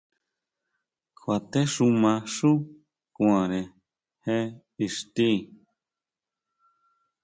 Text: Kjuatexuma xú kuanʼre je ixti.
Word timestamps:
Kjuatexuma 1.19 2.11
xú 2.33 2.51
kuanʼre 3.15 3.59
je 4.23 4.37
ixti. 4.85 5.29